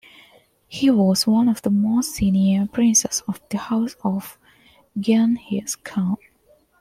He 0.67 0.89
was 0.89 1.27
one 1.27 1.47
of 1.47 1.61
the 1.61 1.69
most 1.69 2.15
senior 2.15 2.65
princes 2.65 3.21
of 3.27 3.39
the 3.49 3.59
house 3.59 3.95
of 4.03 4.39
Genghis 4.99 5.75
Khan. 5.75 6.17